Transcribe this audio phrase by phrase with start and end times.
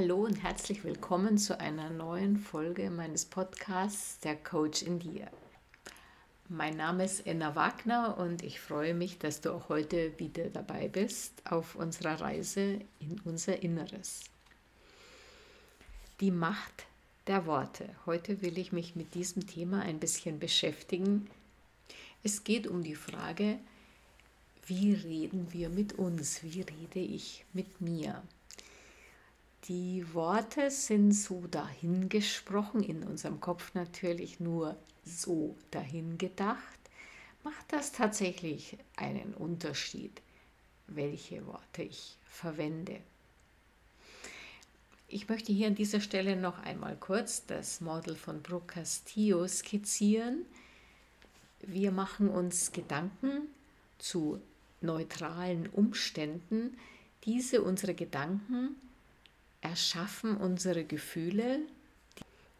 [0.00, 5.30] Hallo und herzlich willkommen zu einer neuen Folge meines Podcasts Der Coach in dir.
[6.48, 10.88] Mein Name ist Enna Wagner und ich freue mich, dass du auch heute wieder dabei
[10.88, 14.22] bist auf unserer Reise in unser Inneres.
[16.20, 16.86] Die Macht
[17.26, 17.86] der Worte.
[18.06, 21.28] Heute will ich mich mit diesem Thema ein bisschen beschäftigen.
[22.22, 23.58] Es geht um die Frage,
[24.64, 26.42] wie reden wir mit uns?
[26.42, 28.22] Wie rede ich mit mir?
[29.64, 36.78] Die Worte sind so dahingesprochen, in unserem Kopf natürlich nur so dahingedacht.
[37.44, 40.22] Macht das tatsächlich einen Unterschied,
[40.86, 43.00] welche Worte ich verwende?
[45.08, 50.46] Ich möchte hier an dieser Stelle noch einmal kurz das Model von Brooke Castillo skizzieren.
[51.60, 53.48] Wir machen uns Gedanken
[53.98, 54.40] zu
[54.80, 56.78] neutralen Umständen.
[57.24, 58.76] Diese unsere Gedanken
[59.60, 61.60] erschaffen unsere Gefühle,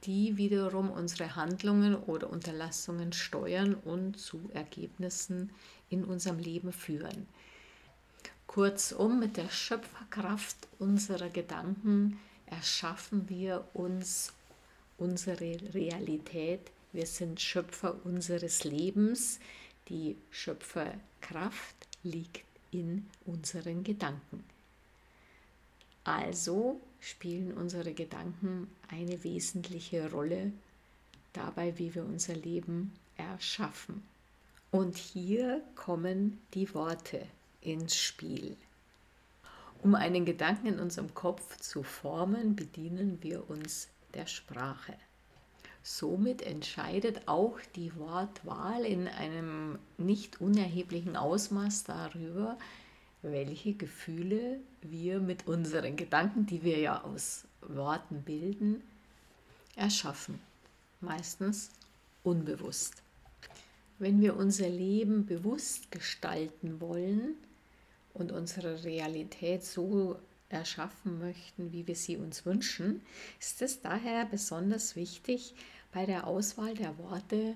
[0.04, 5.50] die wiederum unsere Handlungen oder Unterlassungen steuern und zu Ergebnissen
[5.90, 7.26] in unserem Leben führen.
[8.46, 14.32] Kurzum, mit der Schöpferkraft unserer Gedanken erschaffen wir uns
[14.98, 16.72] unsere Realität.
[16.92, 19.38] Wir sind Schöpfer unseres Lebens.
[19.88, 24.44] Die Schöpferkraft liegt in unseren Gedanken.
[26.02, 30.52] Also spielen unsere Gedanken eine wesentliche Rolle
[31.32, 34.02] dabei, wie wir unser Leben erschaffen.
[34.70, 37.26] Und hier kommen die Worte
[37.60, 38.56] ins Spiel.
[39.82, 44.94] Um einen Gedanken in unserem Kopf zu formen, bedienen wir uns der Sprache.
[45.82, 52.58] Somit entscheidet auch die Wortwahl in einem nicht unerheblichen Ausmaß darüber,
[53.22, 58.82] welche Gefühle wir mit unseren Gedanken, die wir ja aus Worten bilden,
[59.76, 60.40] erschaffen.
[61.00, 61.70] Meistens
[62.22, 63.02] unbewusst.
[63.98, 67.34] Wenn wir unser Leben bewusst gestalten wollen
[68.14, 73.02] und unsere Realität so erschaffen möchten, wie wir sie uns wünschen,
[73.38, 75.54] ist es daher besonders wichtig,
[75.92, 77.54] bei der Auswahl der Worte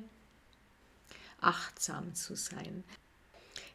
[1.40, 2.84] achtsam zu sein.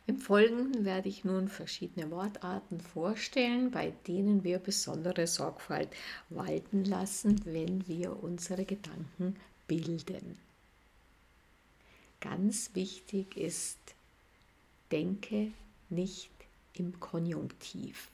[0.10, 5.90] Im Folgenden werde ich nun verschiedene Wortarten vorstellen, bei denen wir besondere Sorgfalt
[6.30, 9.36] walten lassen, wenn wir unsere Gedanken
[9.68, 10.40] bilden.
[12.22, 13.78] Ganz wichtig ist,
[14.92, 15.52] denke
[15.92, 16.32] nicht
[16.74, 18.08] im Konjunktiv.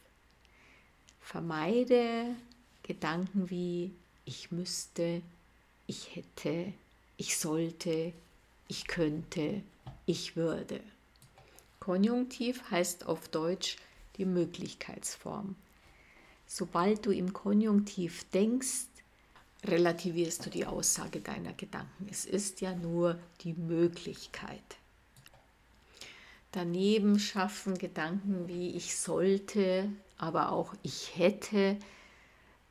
[1.22, 2.36] Vermeide
[2.84, 3.94] Gedanken wie
[4.26, 5.22] ich müsste,
[5.88, 6.74] ich hätte,
[7.16, 8.12] ich sollte,
[8.68, 9.62] ich könnte,
[10.06, 10.82] ich würde.
[11.86, 13.78] Konjunktiv heißt auf Deutsch
[14.18, 15.56] die Möglichkeitsform.
[16.48, 18.88] Sobald du im Konjunktiv denkst,
[19.64, 22.08] relativierst du die Aussage deiner Gedanken.
[22.10, 24.64] Es ist ja nur die Möglichkeit.
[26.54, 31.78] Daneben schaffen Gedanken wie ich sollte, aber auch ich hätte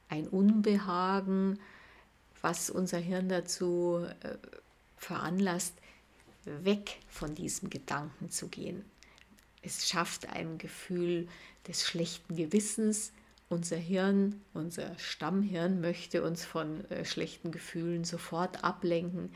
[0.09, 1.61] ein Unbehagen,
[2.43, 4.39] was unser Hirn dazu äh,
[4.97, 5.75] veranlasst,
[6.45, 8.85] weg von diesem Gedanken zu gehen.
[9.65, 11.29] Es schafft ein Gefühl
[11.67, 13.13] des schlechten Gewissens.
[13.49, 19.33] Unser Hirn, unser Stammhirn möchte uns von äh, schlechten Gefühlen sofort ablenken.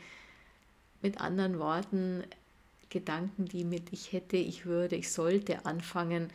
[1.01, 2.23] Mit anderen Worten,
[2.89, 6.31] Gedanken, die mit ich hätte, ich würde, ich sollte anfangen,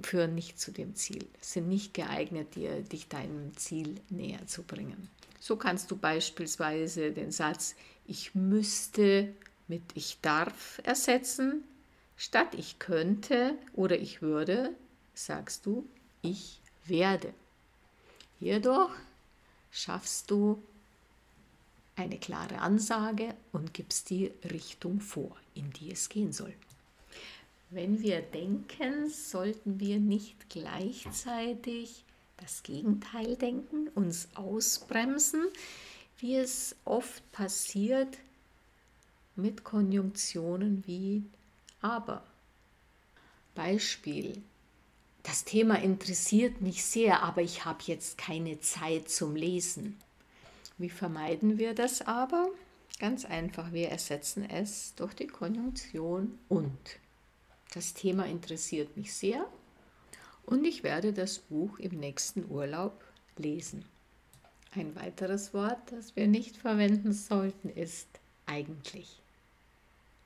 [0.00, 5.10] führen nicht zu dem Ziel, sind nicht geeignet, dir, dich deinem Ziel näher zu bringen.
[5.40, 7.74] So kannst du beispielsweise den Satz
[8.08, 9.34] ich müsste
[9.68, 11.64] mit ich darf ersetzen.
[12.16, 14.74] Statt ich könnte oder ich würde,
[15.14, 15.86] sagst du,
[16.22, 17.32] ich werde.
[18.38, 18.92] Hierdurch
[19.70, 20.62] schaffst du
[21.96, 26.54] eine klare Ansage und gibst die Richtung vor, in die es gehen soll.
[27.70, 32.04] Wenn wir denken, sollten wir nicht gleichzeitig
[32.36, 35.46] das Gegenteil denken, uns ausbremsen,
[36.18, 38.18] wie es oft passiert
[39.34, 41.24] mit Konjunktionen wie
[41.80, 42.22] aber.
[43.54, 44.42] Beispiel.
[45.22, 49.98] Das Thema interessiert mich sehr, aber ich habe jetzt keine Zeit zum Lesen.
[50.78, 52.48] Wie vermeiden wir das aber?
[52.98, 56.78] Ganz einfach, wir ersetzen es durch die Konjunktion und.
[57.74, 59.46] Das Thema interessiert mich sehr
[60.46, 63.04] und ich werde das Buch im nächsten Urlaub
[63.36, 63.84] lesen.
[64.74, 68.08] Ein weiteres Wort, das wir nicht verwenden sollten, ist
[68.46, 69.20] eigentlich.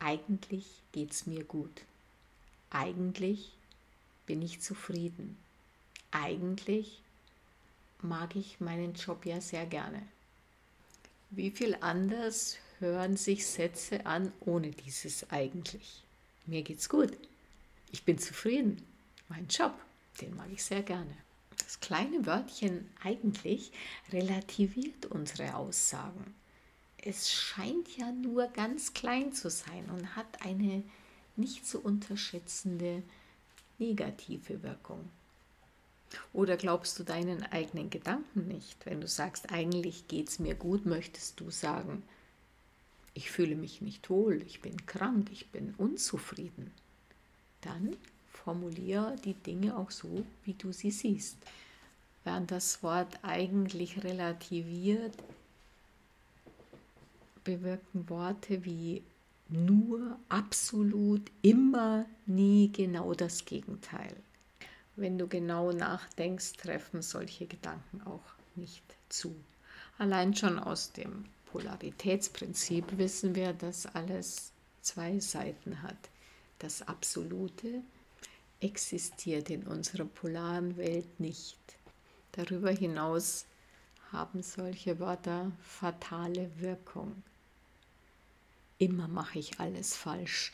[0.01, 1.83] Eigentlich geht es mir gut.
[2.71, 3.53] Eigentlich
[4.27, 5.37] bin ich zufrieden.
[6.11, 7.01] Eigentlich
[8.03, 10.03] mag ich meinen Job ja sehr gerne.
[11.31, 16.03] Wie viel anders hören sich Sätze an ohne dieses eigentlich?
[16.47, 17.17] Mir geht's gut.
[17.93, 18.83] Ich bin zufrieden.
[19.29, 19.75] Mein Job,
[20.21, 21.17] den mag ich sehr gerne.
[21.59, 23.71] Das kleine Wörtchen eigentlich
[24.13, 26.35] relativiert unsere Aussagen.
[27.03, 30.83] Es scheint ja nur ganz klein zu sein und hat eine
[31.37, 33.03] nicht zu unterschätzende
[33.79, 35.09] negative Wirkung.
[36.33, 38.85] Oder glaubst du deinen eigenen Gedanken nicht?
[38.85, 42.03] Wenn du sagst, eigentlich geht es mir gut, möchtest du sagen,
[43.15, 46.73] ich fühle mich nicht wohl, ich bin krank, ich bin unzufrieden.
[47.63, 47.97] Dann
[48.33, 51.39] formuliere die Dinge auch so, wie du sie siehst.
[52.25, 55.15] Während das Wort eigentlich relativiert,
[57.45, 59.03] bewirken Worte wie
[59.49, 64.15] nur, absolut, immer, nie genau das Gegenteil.
[64.95, 68.23] Wenn du genau nachdenkst, treffen solche Gedanken auch
[68.55, 69.35] nicht zu.
[69.99, 74.53] Allein schon aus dem Polaritätsprinzip wissen wir, dass alles
[74.83, 76.11] zwei Seiten hat.
[76.59, 77.83] Das Absolute
[78.61, 81.59] existiert in unserer polaren Welt nicht.
[82.33, 83.47] Darüber hinaus
[84.13, 87.23] haben solche Wörter fatale Wirkung.
[88.81, 90.53] Immer mache ich alles falsch.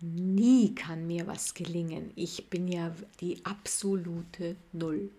[0.00, 2.10] Nie kann mir was gelingen.
[2.16, 5.10] Ich bin ja die absolute Null.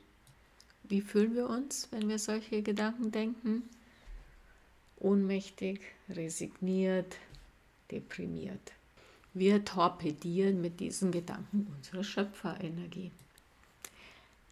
[0.83, 3.63] Wie fühlen wir uns, wenn wir solche Gedanken denken?
[4.99, 5.79] Ohnmächtig,
[6.09, 7.15] resigniert,
[7.91, 8.73] deprimiert.
[9.33, 13.11] Wir torpedieren mit diesen Gedanken unsere Schöpferenergie.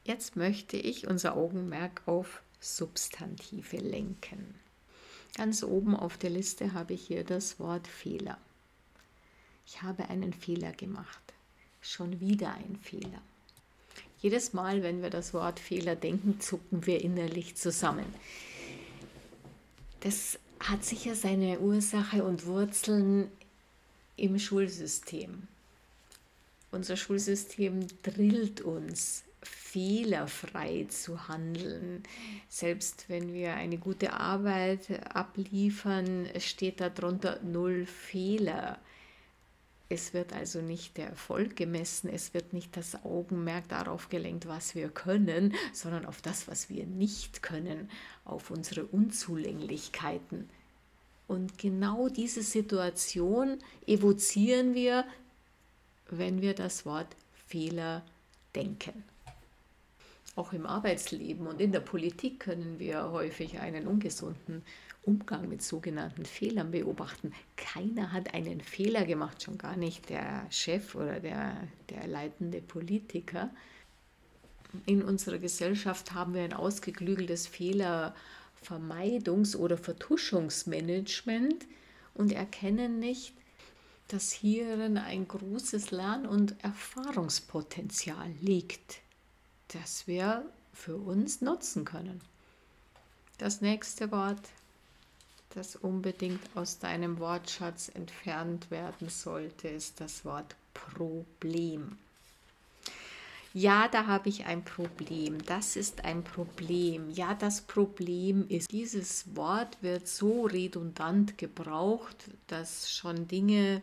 [0.06, 4.56] Jetzt möchte ich unser Augenmerk auf Substantive lenken.
[5.36, 8.38] Ganz oben auf der Liste habe ich hier das Wort Fehler.
[9.66, 11.22] Ich habe einen Fehler gemacht.
[11.82, 13.22] Schon wieder ein Fehler.
[14.20, 18.06] Jedes Mal, wenn wir das Wort Fehler denken, zucken wir innerlich zusammen.
[20.02, 23.32] Das hat sicher seine Ursache und Wurzeln
[24.18, 25.48] im Schulsystem.
[26.72, 32.04] Unser Schulsystem drillt uns fehlerfrei zu handeln.
[32.48, 38.80] Selbst wenn wir eine gute Arbeit abliefern, steht darunter null Fehler.
[39.90, 44.74] Es wird also nicht der Erfolg gemessen, es wird nicht das Augenmerk darauf gelenkt, was
[44.74, 47.90] wir können, sondern auf das, was wir nicht können,
[48.24, 50.50] auf unsere Unzulänglichkeiten.
[51.28, 55.06] Und genau diese Situation evozieren wir,
[56.10, 57.16] wenn wir das Wort
[57.48, 58.04] Fehler
[58.56, 59.11] denken.
[60.36, 64.64] Auch im Arbeitsleben und in der Politik können wir häufig einen ungesunden
[65.04, 67.34] Umgang mit sogenannten Fehlern beobachten.
[67.58, 73.50] Keiner hat einen Fehler gemacht, schon gar nicht der Chef oder der, der leitende Politiker.
[74.86, 81.66] In unserer Gesellschaft haben wir ein ausgeklügeltes Fehlervermeidungs- oder Vertuschungsmanagement
[82.14, 83.34] und erkennen nicht,
[84.08, 89.02] dass hierin ein großes Lern- und Erfahrungspotenzial liegt
[89.74, 92.22] das wir für uns nutzen können.
[93.38, 94.50] Das nächste Wort,
[95.56, 101.98] das unbedingt aus deinem Wortschatz entfernt werden sollte, ist das Wort Problem.
[103.54, 105.44] Ja, da habe ich ein Problem.
[105.46, 107.10] Das ist ein Problem.
[107.10, 113.82] Ja, das Problem ist, dieses Wort wird so redundant gebraucht, dass schon Dinge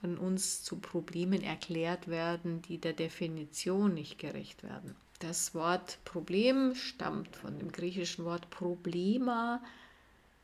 [0.00, 4.94] von uns zu Problemen erklärt werden, die der Definition nicht gerecht werden.
[5.18, 9.60] Das Wort Problem stammt von dem griechischen Wort Problema,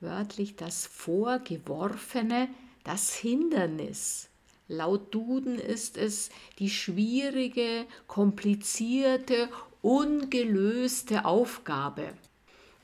[0.00, 2.48] wörtlich das Vorgeworfene,
[2.82, 4.28] das Hindernis.
[4.66, 9.48] Laut Duden ist es die schwierige, komplizierte,
[9.82, 12.14] ungelöste Aufgabe.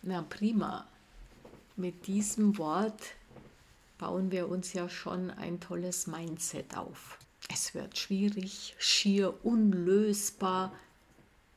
[0.02, 0.86] Na prima.
[1.76, 3.00] Mit diesem Wort
[4.00, 7.18] bauen wir uns ja schon ein tolles Mindset auf.
[7.52, 10.72] Es wird schwierig, schier unlösbar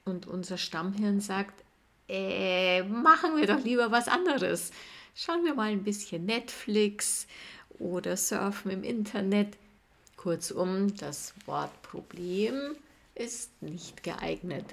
[0.04, 1.64] und unser Stammhirn sagt,
[2.10, 4.72] äh, machen wir doch lieber was anderes.
[5.16, 7.28] Schauen wir mal ein bisschen Netflix
[7.80, 9.56] oder surfen im Internet.
[10.18, 12.76] Kurzum, das Wort Problem
[13.16, 14.66] ist nicht geeignet,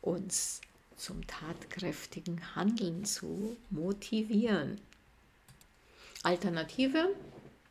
[0.00, 0.60] uns
[0.96, 4.80] zum tatkräftigen Handeln zu motivieren.
[6.22, 7.16] Alternative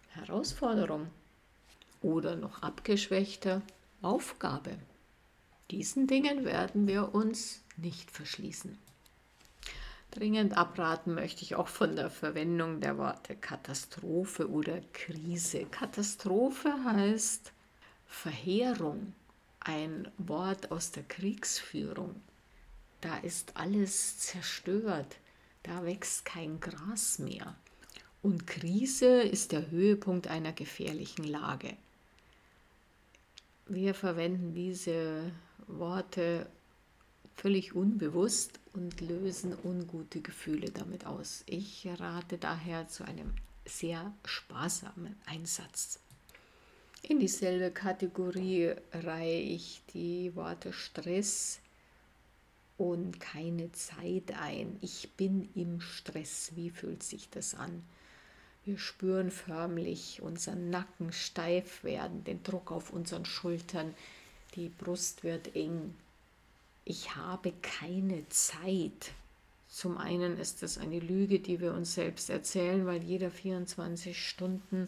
[0.10, 1.12] Herausforderung
[2.02, 3.62] oder noch abgeschwächter
[4.02, 4.72] Aufgabe.
[5.70, 8.76] Diesen Dingen werden wir uns nicht verschließen.
[10.10, 15.66] Dringend abraten möchte ich auch von der Verwendung der Worte Katastrophe oder Krise.
[15.66, 17.52] Katastrophe heißt
[18.08, 19.14] Verheerung,
[19.60, 22.20] ein Wort aus der Kriegsführung.
[23.02, 25.18] da ist alles zerstört,
[25.62, 27.56] da wächst kein Gras mehr.
[28.22, 31.76] Und Krise ist der Höhepunkt einer gefährlichen Lage.
[33.68, 35.32] Wir verwenden diese
[35.68, 36.48] Worte
[37.36, 41.44] völlig unbewusst und lösen ungute Gefühle damit aus.
[41.46, 43.32] Ich rate daher zu einem
[43.66, 46.00] sehr sparsamen Einsatz.
[47.04, 51.60] In dieselbe Kategorie reihe ich die Worte Stress
[52.78, 54.78] und keine Zeit ein.
[54.82, 56.52] Ich bin im Stress.
[56.56, 57.84] Wie fühlt sich das an?
[58.70, 63.96] Wir spüren förmlich unseren Nacken steif werden, den Druck auf unseren Schultern.
[64.54, 65.96] Die Brust wird eng.
[66.86, 69.14] Ich habe keine Zeit.
[69.70, 74.88] Zum einen ist das eine Lüge, die wir uns selbst erzählen, weil jeder 24 Stunden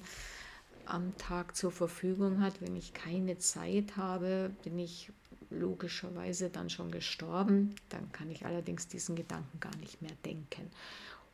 [0.86, 2.62] am Tag zur Verfügung hat.
[2.62, 5.12] Wenn ich keine Zeit habe, bin ich
[5.50, 7.74] logischerweise dann schon gestorben.
[7.90, 10.70] Dann kann ich allerdings diesen Gedanken gar nicht mehr denken.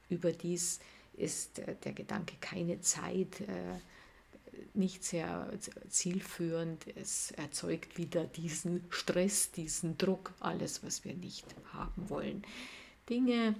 [0.09, 0.79] Überdies
[1.17, 3.79] ist äh, der Gedanke keine Zeit äh,
[4.73, 5.51] nicht sehr
[5.89, 6.85] zielführend.
[6.95, 12.43] Es erzeugt wieder diesen Stress, diesen Druck, alles, was wir nicht haben wollen.
[13.09, 13.55] Dinge,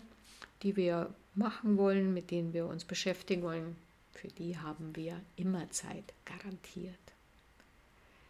[0.63, 3.75] die wir machen wollen, mit denen wir uns beschäftigen wollen,
[4.13, 6.95] für die haben wir immer Zeit garantiert.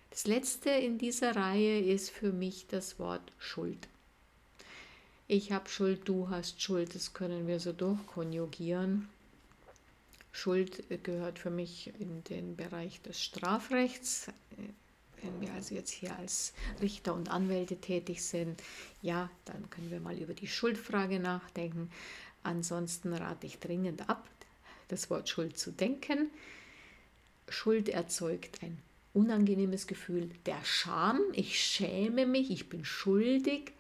[0.10, 3.88] Das letzte in dieser Reihe ist für mich das Wort Schuld.
[5.27, 9.10] Ich habe Schuld, du hast Schuld, das können wir so durchkonjugieren.
[10.38, 14.27] Schuld gehört für mich in den Bereich des Strafrechts.
[15.24, 18.62] Wenn wir also jetzt hier als Richter und Anwälte tätig sind,
[19.01, 21.89] ja, dann können wir mal über die Schuldfrage nachdenken.
[22.44, 24.29] Ansonsten rate ich dringend ab,
[24.89, 26.29] das Wort Schuld zu denken.
[27.50, 28.77] Schuld erzeugt ein
[29.15, 31.20] unangenehmes Gefühl der Scham.
[31.34, 33.72] Ich schäme mich, ich bin schuldig.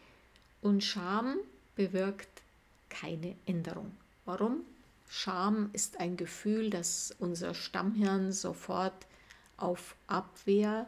[0.63, 1.37] Und Scham
[1.75, 2.41] bewirkt
[2.89, 3.95] keine Änderung.
[4.25, 4.65] Warum?
[5.07, 9.07] Scham ist ein Gefühl, das unser Stammhirn sofort
[9.55, 10.87] auf Abwehr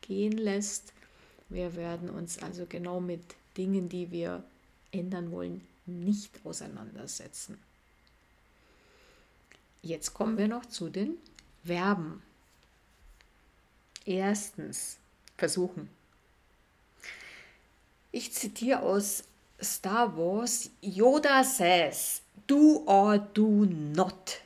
[0.00, 0.92] gehen lässt.
[1.48, 3.22] Wir werden uns also genau mit
[3.56, 4.42] Dingen, die wir
[4.90, 7.58] ändern wollen, nicht auseinandersetzen.
[9.82, 11.16] Jetzt kommen wir noch zu den
[11.64, 12.22] Verben.
[14.04, 14.98] Erstens,
[15.36, 15.88] versuchen.
[18.12, 19.24] Ich zitiere aus
[19.60, 24.40] Star Wars, Yoda says, do or do not.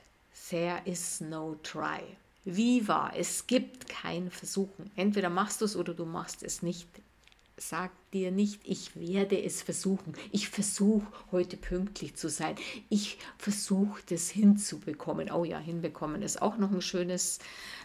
[0.51, 2.03] There is no try.
[2.45, 4.91] Viva, es gibt kein Versuchen.
[4.95, 6.87] Entweder machst du es oder du machst es nicht
[7.57, 10.15] sag dir nicht, ich werde es versuchen.
[10.31, 12.57] Ich versuche heute pünktlich zu sein.
[12.89, 15.31] Ich versuche das hinzubekommen.
[15.31, 17.39] Oh ja, hinbekommen ist auch noch ein schönes,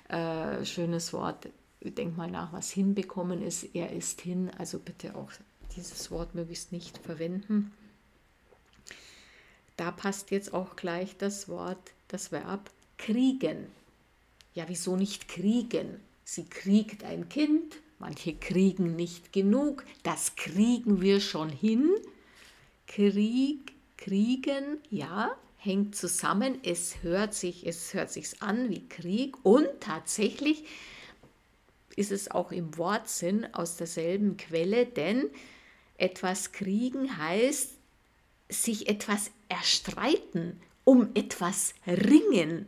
[0.09, 1.49] äh, schönes Wort.
[1.81, 3.63] Denk mal nach, was hinbekommen ist.
[3.73, 4.51] Er ist hin.
[4.57, 5.31] Also bitte auch
[5.75, 7.71] dieses Wort möglichst nicht verwenden.
[9.77, 13.67] Da passt jetzt auch gleich das Wort, das Verb kriegen.
[14.53, 15.99] Ja, wieso nicht kriegen?
[16.23, 19.85] Sie kriegt ein Kind, Manche kriegen nicht genug.
[20.01, 21.87] Das kriegen wir schon hin.
[22.87, 26.57] Krieg, kriegen, ja, hängt zusammen.
[26.63, 30.65] Es hört sich, es hört sich an wie Krieg und tatsächlich
[31.95, 35.29] ist es auch im Wortsinn aus derselben Quelle, denn
[35.99, 37.69] etwas kriegen heißt
[38.51, 42.67] sich etwas erstreiten, um etwas ringen.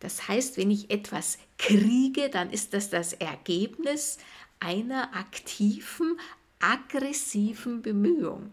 [0.00, 4.18] Das heißt, wenn ich etwas kriege, dann ist das das Ergebnis
[4.58, 6.18] einer aktiven,
[6.58, 8.50] aggressiven Bemühung.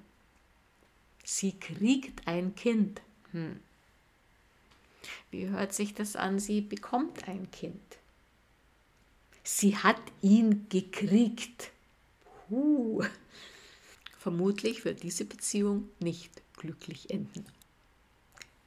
[1.24, 3.01] Sie kriegt ein Kind.
[3.32, 3.60] Hm.
[5.32, 6.39] Wie hört sich das an?
[6.39, 7.82] Sie bekommt ein Kind.
[9.44, 11.72] Sie hat ihn gekriegt.
[12.48, 13.04] Puh.
[14.18, 17.46] Vermutlich wird diese Beziehung nicht glücklich enden.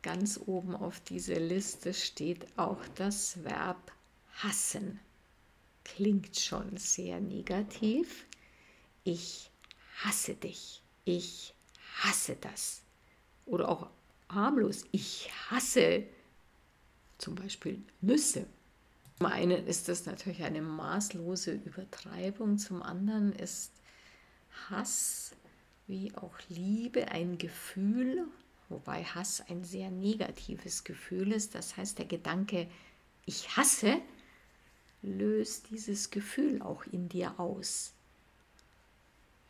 [0.02, 3.92] Ganz oben auf dieser Liste steht auch das Verb
[4.34, 4.98] hassen
[5.84, 8.26] klingt schon sehr negativ.
[9.04, 9.50] Ich
[10.02, 10.82] hasse dich.
[11.04, 11.54] Ich
[12.02, 12.82] hasse das.
[13.46, 13.90] Oder auch
[14.28, 14.84] harmlos.
[14.92, 16.04] Ich hasse
[17.18, 18.46] zum Beispiel Nüsse.
[19.18, 23.70] Zum einen ist das natürlich eine maßlose Übertreibung, zum anderen ist
[24.68, 25.32] Hass
[25.92, 28.26] wie auch Liebe ein Gefühl,
[28.70, 31.54] wobei Hass ein sehr negatives Gefühl ist.
[31.54, 32.66] Das heißt, der Gedanke,
[33.26, 34.00] ich hasse,
[35.02, 37.92] löst dieses Gefühl auch in dir aus,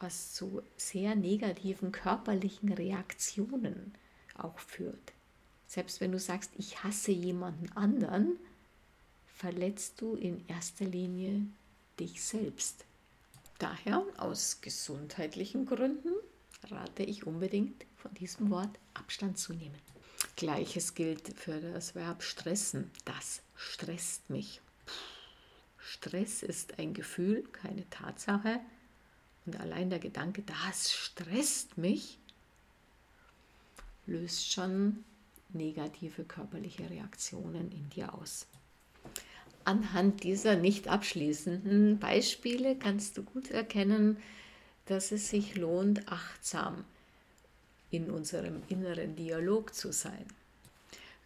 [0.00, 3.94] was zu sehr negativen körperlichen Reaktionen
[4.34, 5.12] auch führt.
[5.68, 8.36] Selbst wenn du sagst, ich hasse jemanden anderen,
[9.36, 11.46] verletzt du in erster Linie
[12.00, 12.84] dich selbst.
[13.60, 16.12] Daher aus gesundheitlichen Gründen
[16.70, 19.78] rate ich unbedingt von diesem Wort Abstand zu nehmen.
[20.36, 22.90] Gleiches gilt für das Verb stressen.
[23.04, 24.60] Das stresst mich.
[25.78, 28.60] Stress ist ein Gefühl, keine Tatsache.
[29.44, 32.18] Und allein der Gedanke, das stresst mich,
[34.06, 35.04] löst schon
[35.50, 38.46] negative körperliche Reaktionen in dir aus.
[39.64, 44.16] Anhand dieser nicht abschließenden Beispiele kannst du gut erkennen,
[44.92, 46.84] dass es sich lohnt, achtsam
[47.90, 50.26] in unserem inneren Dialog zu sein.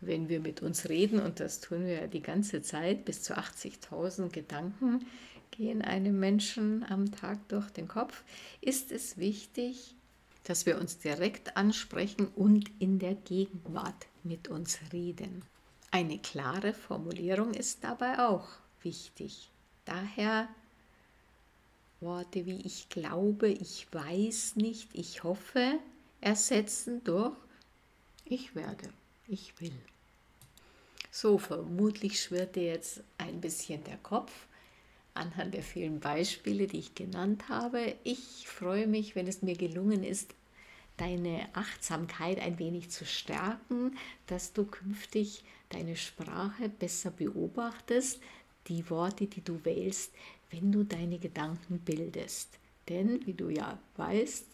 [0.01, 3.37] Wenn wir mit uns reden, und das tun wir ja die ganze Zeit, bis zu
[3.37, 5.05] 80.000 Gedanken
[5.51, 8.23] gehen einem Menschen am Tag durch den Kopf,
[8.61, 9.97] ist es wichtig,
[10.45, 15.43] dass wir uns direkt ansprechen und in der Gegenwart mit uns reden.
[15.91, 18.47] Eine klare Formulierung ist dabei auch
[18.83, 19.51] wichtig.
[19.87, 20.49] Daher
[22.01, 25.79] Worte wie ich glaube, ich weiß nicht, ich hoffe
[26.21, 27.37] ersetzen durch
[28.29, 28.89] ich werde,
[29.29, 29.79] ich will.
[31.13, 34.33] So, vermutlich schwirrt dir jetzt ein bisschen der Kopf
[35.15, 37.95] anhand der vielen Beispiele, die ich genannt habe.
[38.05, 40.35] Ich freue mich, wenn es mir gelungen ist,
[40.97, 48.21] deine Achtsamkeit ein wenig zu stärken, dass du künftig deine Sprache besser beobachtest,
[48.69, 50.13] die Worte, die du wählst,
[50.51, 52.49] wenn du deine Gedanken bildest.
[52.89, 54.47] Denn, wie du ja weißt,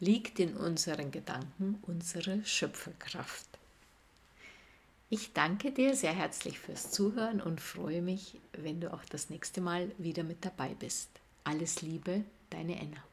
[0.00, 3.46] liegt in unseren Gedanken unsere Schöpferkraft.
[5.10, 9.62] Ich danke dir sehr herzlich fürs Zuhören und freue mich, wenn du auch das nächste
[9.62, 11.08] Mal wieder mit dabei bist.
[11.44, 13.07] Alles Liebe, deine Enna.